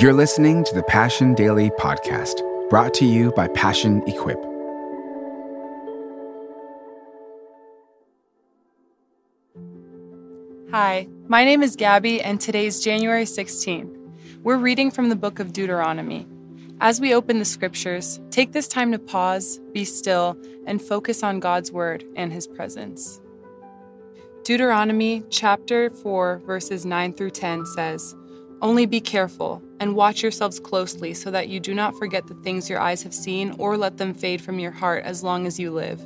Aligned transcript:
You're 0.00 0.14
listening 0.14 0.64
to 0.64 0.74
the 0.74 0.82
Passion 0.84 1.34
Daily 1.34 1.68
Podcast, 1.72 2.40
brought 2.70 2.94
to 2.94 3.04
you 3.04 3.32
by 3.32 3.48
Passion 3.48 4.02
Equip. 4.06 4.42
Hi, 10.70 11.06
my 11.28 11.44
name 11.44 11.62
is 11.62 11.76
Gabby, 11.76 12.22
and 12.22 12.40
today's 12.40 12.80
January 12.82 13.24
16th. 13.24 13.94
We're 14.42 14.56
reading 14.56 14.90
from 14.90 15.10
the 15.10 15.16
book 15.16 15.38
of 15.38 15.52
Deuteronomy. 15.52 16.26
As 16.80 16.98
we 16.98 17.12
open 17.12 17.38
the 17.38 17.44
scriptures, 17.44 18.22
take 18.30 18.52
this 18.52 18.68
time 18.68 18.92
to 18.92 18.98
pause, 18.98 19.60
be 19.74 19.84
still, 19.84 20.34
and 20.66 20.80
focus 20.80 21.22
on 21.22 21.40
God's 21.40 21.72
word 21.72 22.04
and 22.16 22.32
his 22.32 22.46
presence. 22.46 23.20
Deuteronomy 24.44 25.24
chapter 25.28 25.90
4, 25.90 26.38
verses 26.46 26.86
9 26.86 27.12
through 27.12 27.32
10 27.32 27.66
says, 27.66 28.16
Only 28.62 28.84
be 28.84 29.00
careful 29.00 29.62
and 29.80 29.94
watch 29.94 30.22
yourselves 30.22 30.60
closely 30.60 31.14
so 31.14 31.30
that 31.30 31.48
you 31.48 31.60
do 31.60 31.74
not 31.74 31.96
forget 31.96 32.26
the 32.26 32.34
things 32.34 32.68
your 32.68 32.80
eyes 32.80 33.02
have 33.02 33.14
seen 33.14 33.54
or 33.58 33.76
let 33.76 33.96
them 33.96 34.12
fade 34.12 34.42
from 34.42 34.58
your 34.58 34.70
heart 34.70 35.04
as 35.04 35.24
long 35.24 35.46
as 35.46 35.58
you 35.58 35.70
live. 35.70 36.00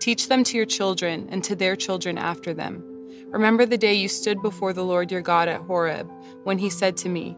Teach 0.00 0.28
them 0.28 0.42
to 0.44 0.56
your 0.56 0.66
children 0.66 1.28
and 1.30 1.44
to 1.44 1.54
their 1.54 1.76
children 1.76 2.18
after 2.18 2.52
them. 2.52 2.82
Remember 3.28 3.64
the 3.64 3.78
day 3.78 3.94
you 3.94 4.08
stood 4.08 4.42
before 4.42 4.72
the 4.72 4.84
Lord 4.84 5.12
your 5.12 5.22
God 5.22 5.48
at 5.48 5.60
Horeb, 5.60 6.10
when 6.42 6.58
he 6.58 6.68
said 6.68 6.96
to 6.98 7.08
me, 7.08 7.36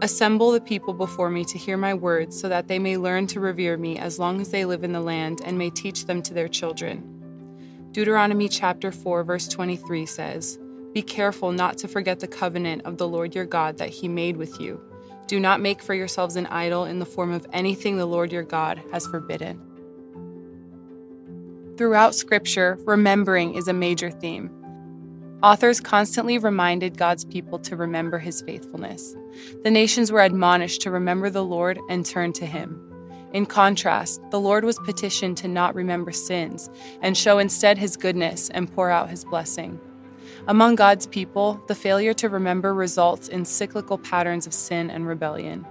Assemble 0.00 0.52
the 0.52 0.60
people 0.60 0.94
before 0.94 1.28
me 1.28 1.44
to 1.44 1.58
hear 1.58 1.76
my 1.76 1.92
words, 1.92 2.38
so 2.38 2.48
that 2.48 2.68
they 2.68 2.78
may 2.78 2.96
learn 2.96 3.26
to 3.28 3.40
revere 3.40 3.76
me 3.76 3.98
as 3.98 4.18
long 4.18 4.40
as 4.40 4.50
they 4.50 4.64
live 4.64 4.84
in 4.84 4.92
the 4.92 5.00
land, 5.00 5.40
and 5.44 5.58
may 5.58 5.70
teach 5.70 6.06
them 6.06 6.22
to 6.22 6.34
their 6.34 6.48
children. 6.48 7.02
Deuteronomy 7.92 8.48
chapter 8.48 8.92
4 8.92 9.24
verse 9.24 9.48
23 9.48 10.06
says, 10.06 10.58
Be 10.92 11.02
careful 11.02 11.52
not 11.52 11.78
to 11.78 11.88
forget 11.88 12.20
the 12.20 12.26
covenant 12.26 12.82
of 12.84 12.96
the 12.96 13.08
Lord 13.08 13.34
your 13.34 13.44
God 13.44 13.78
that 13.78 13.90
he 13.90 14.08
made 14.08 14.36
with 14.36 14.60
you. 14.60 14.80
Do 15.26 15.38
not 15.38 15.60
make 15.60 15.82
for 15.82 15.94
yourselves 15.94 16.36
an 16.36 16.46
idol 16.46 16.84
in 16.84 16.98
the 16.98 17.06
form 17.06 17.32
of 17.32 17.46
anything 17.52 17.96
the 17.96 18.06
Lord 18.06 18.32
your 18.32 18.42
God 18.42 18.80
has 18.92 19.06
forbidden. 19.06 19.60
Throughout 21.76 22.14
scripture, 22.14 22.78
remembering 22.86 23.54
is 23.54 23.68
a 23.68 23.72
major 23.72 24.10
theme. 24.10 24.50
Authors 25.42 25.80
constantly 25.80 26.38
reminded 26.38 26.96
God's 26.96 27.24
people 27.24 27.60
to 27.60 27.76
remember 27.76 28.18
his 28.18 28.42
faithfulness. 28.42 29.14
The 29.62 29.70
nations 29.70 30.10
were 30.10 30.22
admonished 30.22 30.80
to 30.82 30.90
remember 30.90 31.30
the 31.30 31.44
Lord 31.44 31.78
and 31.88 32.04
turn 32.04 32.32
to 32.32 32.46
him. 32.46 32.82
In 33.32 33.46
contrast, 33.46 34.20
the 34.30 34.40
Lord 34.40 34.64
was 34.64 34.78
petitioned 34.80 35.36
to 35.36 35.48
not 35.48 35.74
remember 35.74 36.10
sins 36.10 36.70
and 37.02 37.16
show 37.16 37.38
instead 37.38 37.78
his 37.78 37.96
goodness 37.96 38.48
and 38.48 38.72
pour 38.72 38.90
out 38.90 39.10
his 39.10 39.24
blessing. 39.24 39.78
Among 40.46 40.74
God's 40.74 41.06
people, 41.06 41.62
the 41.66 41.74
failure 41.74 42.14
to 42.14 42.28
remember 42.28 42.74
results 42.74 43.28
in 43.28 43.44
cyclical 43.44 43.98
patterns 43.98 44.46
of 44.46 44.54
sin 44.54 44.90
and 44.90 45.06
rebellion. 45.06 45.66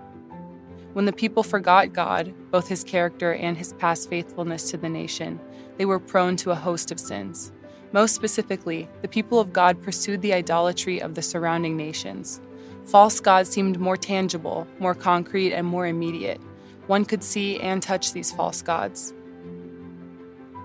When 0.93 1.05
the 1.05 1.13
people 1.13 1.43
forgot 1.43 1.93
God, 1.93 2.33
both 2.51 2.67
his 2.67 2.83
character 2.83 3.33
and 3.33 3.55
his 3.55 3.73
past 3.73 4.09
faithfulness 4.09 4.71
to 4.71 4.77
the 4.77 4.89
nation, 4.89 5.39
they 5.77 5.85
were 5.85 5.99
prone 5.99 6.35
to 6.37 6.51
a 6.51 6.55
host 6.55 6.91
of 6.91 6.99
sins. 6.99 7.51
Most 7.91 8.15
specifically, 8.15 8.89
the 9.01 9.07
people 9.07 9.39
of 9.39 9.53
God 9.53 9.81
pursued 9.81 10.21
the 10.21 10.33
idolatry 10.33 11.01
of 11.01 11.15
the 11.15 11.21
surrounding 11.21 11.77
nations. 11.77 12.41
False 12.85 13.19
gods 13.19 13.49
seemed 13.49 13.79
more 13.79 13.97
tangible, 13.97 14.67
more 14.79 14.95
concrete, 14.95 15.53
and 15.53 15.67
more 15.67 15.85
immediate. 15.85 16.41
One 16.87 17.05
could 17.05 17.23
see 17.23 17.59
and 17.59 17.83
touch 17.83 18.13
these 18.13 18.31
false 18.31 18.61
gods. 18.61 19.13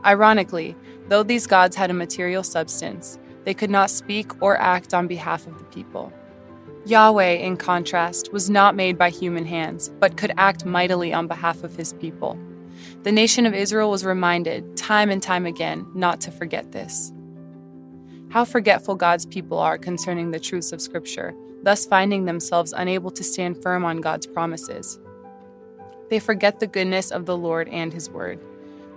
Ironically, 0.04 0.77
though 1.08 1.22
these 1.22 1.46
gods 1.46 1.77
had 1.77 1.90
a 1.90 1.94
material 1.94 2.42
substance, 2.42 3.18
they 3.44 3.54
could 3.54 3.70
not 3.70 3.90
speak 3.90 4.42
or 4.42 4.56
act 4.58 4.94
on 4.94 5.06
behalf 5.06 5.46
of 5.46 5.58
the 5.58 5.64
people. 5.64 6.12
Yahweh, 6.84 7.34
in 7.34 7.56
contrast, 7.56 8.32
was 8.32 8.50
not 8.50 8.74
made 8.74 8.98
by 8.98 9.10
human 9.10 9.44
hands, 9.44 9.90
but 10.00 10.16
could 10.16 10.32
act 10.36 10.64
mightily 10.64 11.12
on 11.12 11.28
behalf 11.28 11.62
of 11.62 11.76
his 11.76 11.92
people. 11.94 12.36
The 13.04 13.12
nation 13.12 13.46
of 13.46 13.54
Israel 13.54 13.90
was 13.90 14.04
reminded, 14.04 14.76
time 14.76 15.10
and 15.10 15.22
time 15.22 15.46
again, 15.46 15.86
not 15.94 16.20
to 16.22 16.33
forget 16.33 16.72
this. 16.72 17.12
How 18.30 18.44
forgetful 18.44 18.96
God's 18.96 19.27
people 19.27 19.58
are 19.58 19.78
concerning 19.78 20.30
the 20.30 20.40
truths 20.40 20.72
of 20.72 20.80
Scripture, 20.80 21.34
thus 21.62 21.86
finding 21.86 22.24
themselves 22.24 22.72
unable 22.72 23.11
to 23.12 23.22
stand 23.22 23.62
firm 23.62 23.84
on 23.84 24.00
God's 24.00 24.27
promises. 24.27 24.98
They 26.11 26.18
forget 26.18 26.58
the 26.58 26.67
goodness 26.67 27.11
of 27.11 27.27
the 27.27 27.36
Lord 27.36 27.68
and 27.68 27.92
His 27.92 28.11
Word. 28.11 28.40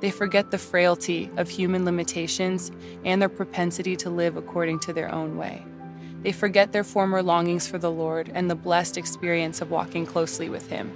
They 0.05 0.11
forget 0.11 0.51
the 0.51 0.59
frailty 0.59 1.31
of 1.35 1.49
human 1.49 1.83
limitations 1.83 2.71
and 3.03 3.19
their 3.19 3.27
propensity 3.27 3.95
to 3.95 4.11
live 4.11 4.37
according 4.37 4.81
to 4.81 4.93
their 4.93 5.11
own 5.11 5.35
way. 5.35 5.65
They 6.21 6.31
forget 6.31 6.71
their 6.71 6.83
former 6.83 7.23
longings 7.23 7.67
for 7.67 7.79
the 7.79 7.89
Lord 7.89 8.29
and 8.35 8.47
the 8.47 8.53
blessed 8.53 8.99
experience 8.99 9.61
of 9.61 9.71
walking 9.71 10.05
closely 10.05 10.47
with 10.47 10.69
Him. 10.69 10.93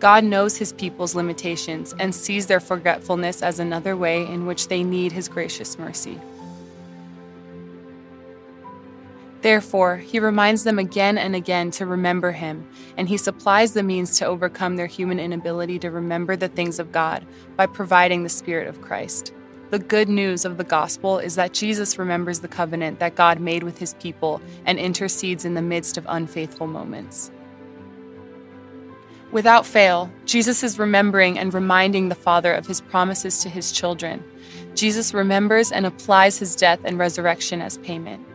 God 0.00 0.24
knows 0.24 0.56
his 0.56 0.72
people's 0.72 1.14
limitations 1.14 1.94
and 2.00 2.12
sees 2.12 2.48
their 2.48 2.58
forgetfulness 2.58 3.44
as 3.44 3.60
another 3.60 3.96
way 3.96 4.26
in 4.26 4.44
which 4.44 4.66
they 4.66 4.82
need 4.82 5.12
his 5.12 5.28
gracious 5.28 5.78
mercy. 5.78 6.20
Therefore, 9.46 9.98
he 9.98 10.18
reminds 10.18 10.64
them 10.64 10.76
again 10.76 11.16
and 11.16 11.36
again 11.36 11.70
to 11.70 11.86
remember 11.86 12.32
him, 12.32 12.66
and 12.96 13.08
he 13.08 13.16
supplies 13.16 13.74
the 13.74 13.82
means 13.84 14.18
to 14.18 14.26
overcome 14.26 14.74
their 14.74 14.88
human 14.88 15.20
inability 15.20 15.78
to 15.78 15.90
remember 15.92 16.34
the 16.34 16.48
things 16.48 16.80
of 16.80 16.90
God 16.90 17.24
by 17.54 17.66
providing 17.66 18.24
the 18.24 18.28
Spirit 18.28 18.66
of 18.66 18.80
Christ. 18.80 19.32
The 19.70 19.78
good 19.78 20.08
news 20.08 20.44
of 20.44 20.56
the 20.58 20.64
gospel 20.64 21.20
is 21.20 21.36
that 21.36 21.52
Jesus 21.52 21.96
remembers 21.96 22.40
the 22.40 22.48
covenant 22.48 22.98
that 22.98 23.14
God 23.14 23.38
made 23.38 23.62
with 23.62 23.78
his 23.78 23.94
people 23.94 24.42
and 24.64 24.80
intercedes 24.80 25.44
in 25.44 25.54
the 25.54 25.62
midst 25.62 25.96
of 25.96 26.06
unfaithful 26.08 26.66
moments. 26.66 27.30
Without 29.30 29.64
fail, 29.64 30.10
Jesus 30.24 30.64
is 30.64 30.76
remembering 30.76 31.38
and 31.38 31.54
reminding 31.54 32.08
the 32.08 32.16
Father 32.16 32.52
of 32.52 32.66
his 32.66 32.80
promises 32.80 33.38
to 33.44 33.48
his 33.48 33.70
children. 33.70 34.24
Jesus 34.74 35.14
remembers 35.14 35.70
and 35.70 35.86
applies 35.86 36.36
his 36.36 36.56
death 36.56 36.80
and 36.82 36.98
resurrection 36.98 37.62
as 37.62 37.78
payment. 37.78 38.26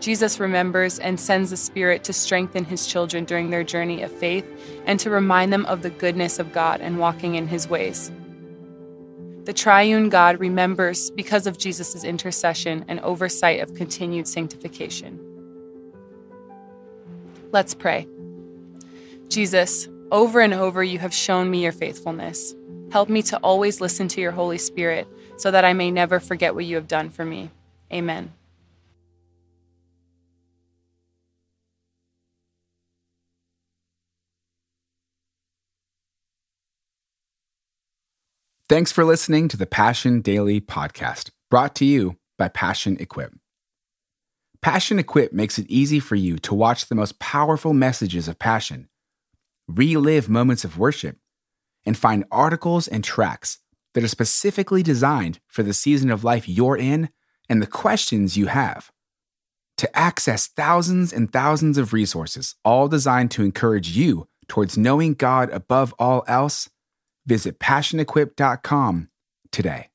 Jesus 0.00 0.40
remembers 0.40 0.98
and 0.98 1.20
sends 1.20 1.50
the 1.50 1.56
Spirit 1.58 2.02
to 2.04 2.12
strengthen 2.14 2.64
his 2.64 2.86
children 2.86 3.24
during 3.26 3.50
their 3.50 3.62
journey 3.62 4.02
of 4.02 4.10
faith 4.10 4.46
and 4.86 4.98
to 4.98 5.10
remind 5.10 5.52
them 5.52 5.66
of 5.66 5.82
the 5.82 5.90
goodness 5.90 6.38
of 6.38 6.52
God 6.52 6.80
and 6.80 6.98
walking 6.98 7.34
in 7.34 7.46
his 7.46 7.68
ways. 7.68 8.10
The 9.44 9.52
triune 9.52 10.08
God 10.08 10.40
remembers 10.40 11.10
because 11.10 11.46
of 11.46 11.58
Jesus' 11.58 12.02
intercession 12.02 12.84
and 12.88 13.00
oversight 13.00 13.60
of 13.60 13.74
continued 13.74 14.26
sanctification. 14.26 15.18
Let's 17.52 17.74
pray. 17.74 18.06
Jesus, 19.28 19.88
over 20.10 20.40
and 20.40 20.54
over, 20.54 20.82
you 20.82 20.98
have 20.98 21.12
shown 21.12 21.50
me 21.50 21.62
your 21.62 21.72
faithfulness. 21.72 22.54
Help 22.90 23.08
me 23.08 23.22
to 23.22 23.38
always 23.38 23.80
listen 23.80 24.08
to 24.08 24.20
your 24.20 24.32
Holy 24.32 24.58
Spirit 24.58 25.06
so 25.36 25.50
that 25.50 25.64
I 25.64 25.72
may 25.72 25.90
never 25.90 26.20
forget 26.20 26.54
what 26.54 26.64
you 26.64 26.76
have 26.76 26.88
done 26.88 27.10
for 27.10 27.24
me. 27.24 27.50
Amen. 27.92 28.32
Thanks 38.70 38.92
for 38.92 39.04
listening 39.04 39.48
to 39.48 39.56
the 39.56 39.66
Passion 39.66 40.20
Daily 40.20 40.60
Podcast, 40.60 41.30
brought 41.50 41.74
to 41.74 41.84
you 41.84 42.18
by 42.38 42.46
Passion 42.46 42.96
Equip. 43.00 43.34
Passion 44.62 45.00
Equip 45.00 45.32
makes 45.32 45.58
it 45.58 45.66
easy 45.68 45.98
for 45.98 46.14
you 46.14 46.38
to 46.38 46.54
watch 46.54 46.86
the 46.86 46.94
most 46.94 47.18
powerful 47.18 47.74
messages 47.74 48.28
of 48.28 48.38
passion 48.38 48.88
relive 49.66 50.28
moments 50.28 50.62
of 50.62 50.78
worship, 50.78 51.16
and 51.84 51.98
find 51.98 52.24
articles 52.30 52.86
and 52.86 53.02
tracks 53.02 53.58
that 53.94 54.04
are 54.04 54.08
specifically 54.08 54.84
designed 54.84 55.40
for 55.48 55.64
the 55.64 55.74
season 55.74 56.08
of 56.08 56.22
life 56.22 56.48
you're 56.48 56.76
in 56.76 57.08
and 57.48 57.60
the 57.60 57.66
questions 57.66 58.36
you 58.36 58.46
have. 58.46 58.92
To 59.78 59.98
access 59.98 60.46
thousands 60.46 61.12
and 61.12 61.32
thousands 61.32 61.76
of 61.76 61.92
resources, 61.92 62.54
all 62.64 62.86
designed 62.86 63.32
to 63.32 63.42
encourage 63.42 63.96
you 63.96 64.28
towards 64.46 64.78
knowing 64.78 65.14
God 65.14 65.50
above 65.50 65.92
all 65.98 66.22
else, 66.28 66.70
visit 67.26 67.58
passionequip.com 67.58 69.08
today. 69.52 69.89